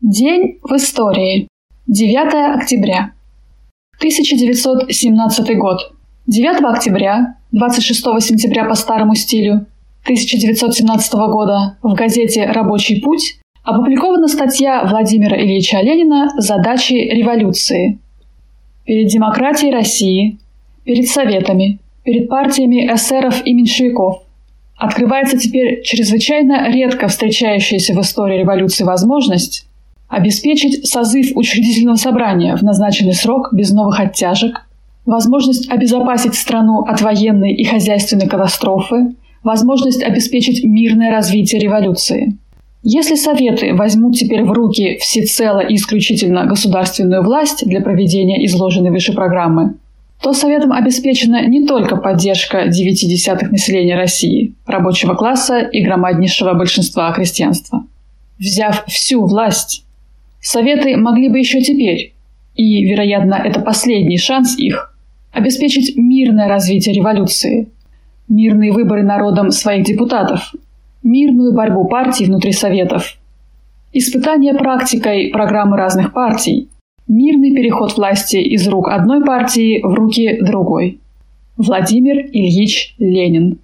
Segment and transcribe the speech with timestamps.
[0.00, 1.48] День в истории.
[1.86, 3.12] 9 октября.
[3.98, 5.92] 1917 год.
[6.26, 9.66] 9 октября, 26 сентября по старому стилю
[10.02, 17.98] 1917 года в газете «Рабочий путь» опубликована статья Владимира Ильича Ленина «Задачи революции».
[18.84, 20.38] Перед демократией России,
[20.84, 24.22] перед советами, перед партиями эсеров и меньшевиков
[24.76, 29.66] открывается теперь чрезвычайно редко встречающаяся в истории революции возможность
[30.14, 34.66] обеспечить созыв учредительного собрания в назначенный срок без новых оттяжек,
[35.06, 42.38] возможность обезопасить страну от военной и хозяйственной катастрофы, возможность обеспечить мирное развитие революции.
[42.82, 49.14] Если Советы возьмут теперь в руки всецело и исключительно государственную власть для проведения изложенной выше
[49.14, 49.74] программы,
[50.22, 57.12] то Советам обеспечена не только поддержка девяти десятых населения России, рабочего класса и громаднейшего большинства
[57.12, 57.84] крестьянства.
[58.38, 59.83] Взяв всю власть,
[60.44, 62.14] Советы могли бы еще теперь,
[62.54, 64.94] и, вероятно, это последний шанс их,
[65.32, 67.70] обеспечить мирное развитие революции,
[68.28, 70.54] мирные выборы народом своих депутатов,
[71.02, 73.16] мирную борьбу партий внутри Советов,
[73.92, 76.68] испытание практикой программы разных партий–
[77.06, 81.00] Мирный переход власти из рук одной партии в руки другой.
[81.58, 83.58] Владимир Ильич Ленин.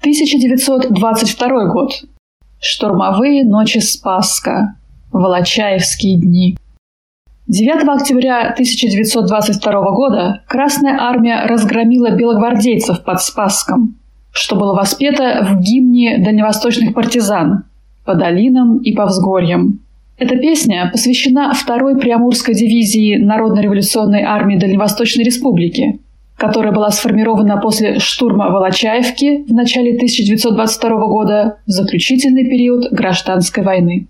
[0.00, 2.04] 1922 год.
[2.60, 4.76] Штурмовые ночи Спасска.
[5.12, 6.56] Волочаевские дни.
[7.46, 13.96] 9 октября 1922 года Красная армия разгромила белогвардейцев под Спасском,
[14.32, 17.64] что было воспето в гимне дальневосточных партизан
[18.04, 19.80] по долинам и по взгорьям.
[20.18, 26.00] Эта песня посвящена второй Приамурской дивизии Народно-революционной армии Дальневосточной Республики,
[26.36, 34.06] которая была сформирована после штурма Волочаевки в начале 1922 года в заключительный период гражданской войны.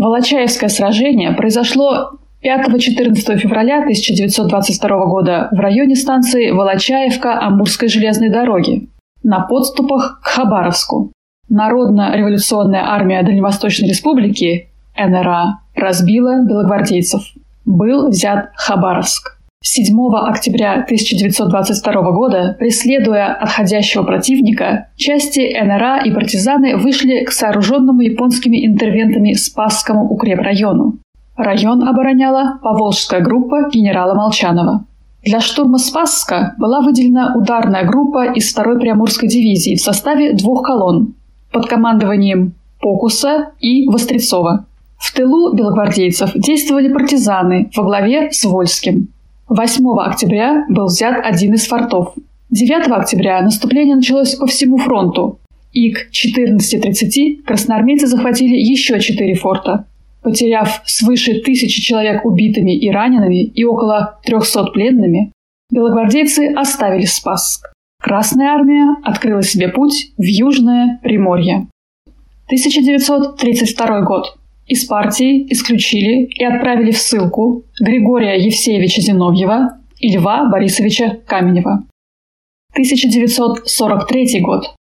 [0.00, 2.12] Волочаевское сражение произошло
[2.42, 8.88] 5-14 февраля 1922 года в районе станции Волочаевка Амурской железной дороги
[9.22, 11.12] на подступах к Хабаровску.
[11.50, 17.20] Народно-революционная армия Дальневосточной Республики НРА разбила белогвардейцев.
[17.66, 19.38] Был взят Хабаровск.
[19.62, 28.66] 7 октября 1922 года, преследуя отходящего противника, части НРА и партизаны вышли к сооруженному японскими
[28.66, 30.98] интервентами Спасскому укрепрайону.
[31.36, 34.86] Район обороняла Поволжская группа генерала Молчанова.
[35.22, 41.14] Для штурма Спасска была выделена ударная группа из 2-й Приамурской дивизии в составе двух колонн
[41.52, 44.64] под командованием Покуса и Вострецова.
[44.96, 49.08] В тылу белогвардейцев действовали партизаны во главе с Вольским.
[49.50, 52.14] 8 октября был взят один из фортов.
[52.50, 55.40] 9 октября наступление началось по всему фронту,
[55.72, 59.86] и к 14.30 красноармейцы захватили еще четыре форта,
[60.22, 65.32] потеряв свыше тысячи человек убитыми и ранеными и около 300 пленными,
[65.72, 67.72] белогвардейцы оставили Спасск.
[68.00, 71.66] Красная армия открыла себе путь в Южное Приморье.
[72.46, 74.39] 1932 год.
[74.70, 81.86] Из партии исключили и отправили в ссылку Григория Евсеевича Зиновьева и Льва Борисовича Каменева.
[82.74, 84.72] 1943 год.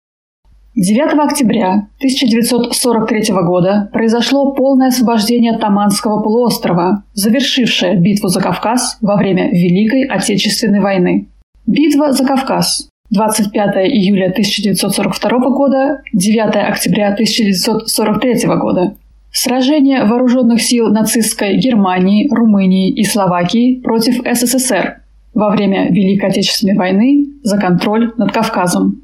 [0.76, 9.50] 9 октября 1943 года произошло полное освобождение Таманского полуострова, завершившее битву за Кавказ во время
[9.50, 11.30] Великой Отечественной войны.
[11.66, 18.96] Битва за Кавказ 25 июля 1942 года, 9 октября 1943 года
[19.32, 25.02] Сражение вооруженных сил нацистской Германии, Румынии и Словакии против СССР
[25.34, 29.04] во время Великой Отечественной войны за контроль над Кавказом.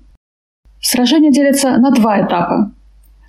[0.82, 2.72] Сражение делится на два этапа.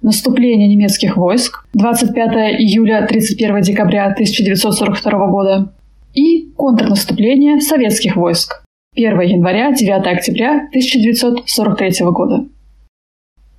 [0.02, 5.72] Наступление немецких войск 25 июля 31 декабря 1942 года
[6.14, 8.62] и контрнаступление советских войск
[8.94, 12.46] 1 января 9 октября 1943 года.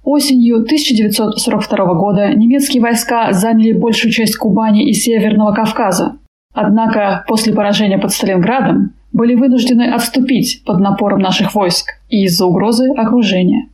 [0.09, 6.19] Осенью 1942 года немецкие войска заняли большую часть Кубани и Северного Кавказа.
[6.53, 12.89] Однако после поражения под Сталинградом были вынуждены отступить под напором наших войск и из-за угрозы
[12.95, 13.67] окружения.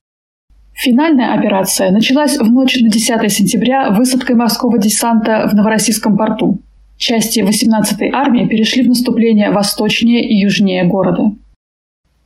[0.73, 6.57] Финальная операция началась в ночь на 10 сентября высадкой морского десанта в Новороссийском порту.
[6.97, 11.35] Части 18-й армии перешли в наступление восточнее и южнее города.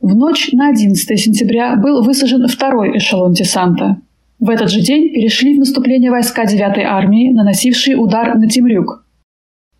[0.00, 4.00] В ночь на 11 сентября был высажен второй эшелон десанта.
[4.38, 9.04] В этот же день перешли в наступление войска 9-й армии, наносившие удар на Темрюк.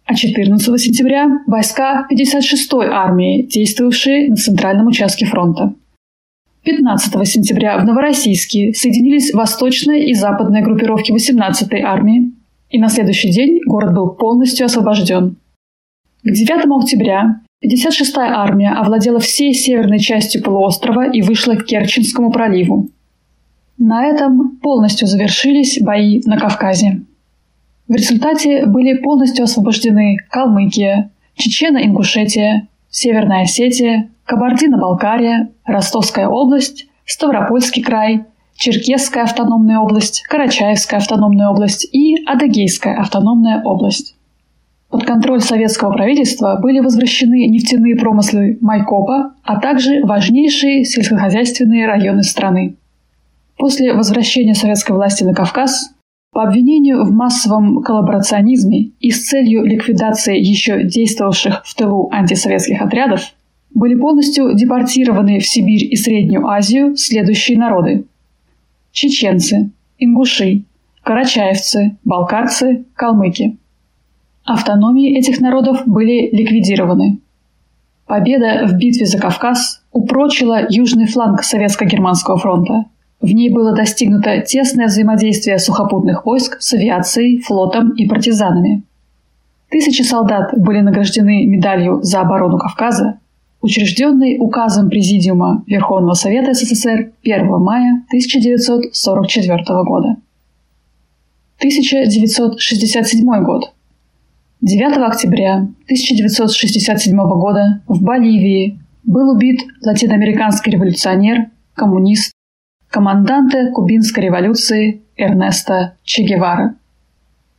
[0.04, 5.74] А 14 сентября– войска 56-й армии, действовавшие на центральном участке фронта.
[6.64, 12.32] 15 сентября в Новороссийске соединились восточная и западная группировки 18-й армии.
[12.70, 15.36] и на следующий день город был полностью освобожден.
[16.24, 22.90] К 9 октября 56-я армия овладела всей северной частью полуострова и вышла к Керченскому проливу.
[23.78, 27.02] На этом полностью завершились бои на Кавказе.
[27.86, 38.24] В результате были полностью освобождены Калмыкия, Чечено-Ингушетия, Северная Осетия, Кабардино-Балкария, Ростовская область, Ставропольский край,
[38.56, 44.17] Черкесская автономная область, Карачаевская автономная область и Адыгейская автономная область.
[44.90, 52.76] Под контроль советского правительства были возвращены нефтяные промыслы Майкопа, а также важнейшие сельскохозяйственные районы страны.
[53.58, 55.90] После возвращения советской власти на Кавказ
[56.32, 63.20] по обвинению в массовом коллаборационизме и с целью ликвидации еще действовавших в тылу антисоветских отрядов
[63.74, 68.06] были полностью депортированы в Сибирь и Среднюю Азию следующие народы.
[68.92, 70.64] Чеченцы, ингуши,
[71.02, 73.58] карачаевцы, балкарцы, калмыки.
[74.48, 77.18] Автономии этих народов были ликвидированы.
[78.06, 82.86] Победа в битве за Кавказ упрочила южный фланг Советско-Германского фронта.
[83.20, 88.84] В ней было достигнуто тесное взаимодействие сухопутных войск с авиацией, флотом и партизанами.
[89.68, 93.18] Тысячи солдат были награждены медалью за оборону Кавказа,
[93.60, 100.16] учрежденный указом Президиума Верховного Совета СССР 1 мая 1944 года.
[101.58, 103.74] 1967 год.
[104.60, 112.32] 9 октября 1967 года в Боливии был убит латиноамериканский революционер, коммунист,
[112.90, 116.74] команданте кубинской революции Эрнеста Че Гевара.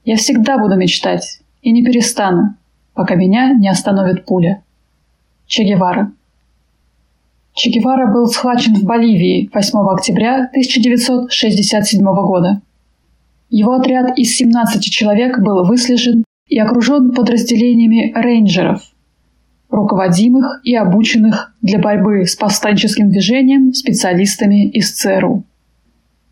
[0.04, 2.56] Я всегда буду мечтать и не перестану,
[2.94, 4.62] пока меня не остановит пуля–
[5.48, 6.12] Че Гевара.
[7.54, 12.62] Че Гевара был схвачен в Боливии 8 октября 1967 года.
[13.50, 18.81] Его отряд из 17 человек был выслежен и окружен подразделениями рейнджеров,
[19.69, 25.44] руководимых и обученных для борьбы с повстанческим движением специалистами из ЦРУ.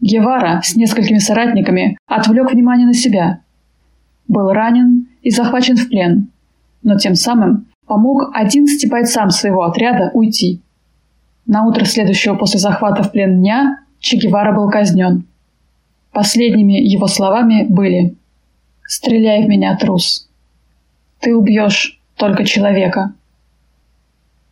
[0.01, 3.41] Гевара с несколькими соратниками отвлек внимание на себя,
[4.27, 6.29] был ранен и захвачен в плен,
[6.83, 10.61] но тем самым помог 11 бойцам своего отряда уйти.
[11.45, 15.25] На утро следующего после захвата в плен дня Че Гевара был казнен.
[16.11, 18.16] Последними его словами были
[18.87, 20.29] «Стреляй в меня, трус!
[21.19, 23.13] Ты убьешь только человека!»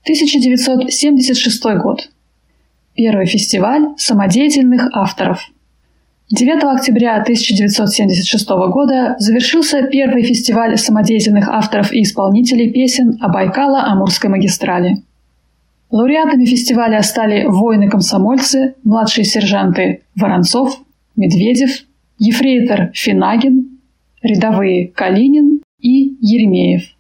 [0.04, 2.10] 1976 год.
[2.94, 5.50] Первый фестиваль самодеятельных авторов–
[6.32, 15.04] 9 октября 1976 года завершился первый фестиваль самодеятельных авторов и исполнителей песен о Байкало-Амурской магистрали.
[15.92, 20.80] Лауреатами фестиваля стали воины-комсомольцы, младшие сержанты Воронцов,
[21.16, 21.70] Медведев,
[22.18, 23.75] ефрейтор Финагин,
[24.26, 26.95] рядовые Калинин и Еремеев.